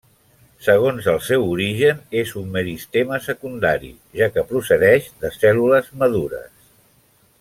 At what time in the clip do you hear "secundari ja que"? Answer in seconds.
3.27-4.45